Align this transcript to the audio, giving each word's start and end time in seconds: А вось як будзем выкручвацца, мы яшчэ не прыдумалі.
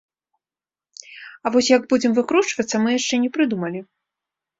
А 1.45 1.51
вось 1.55 1.69
як 1.71 1.85
будзем 1.91 2.11
выкручвацца, 2.19 2.75
мы 2.87 2.95
яшчэ 2.99 3.15
не 3.27 3.31
прыдумалі. 3.37 3.79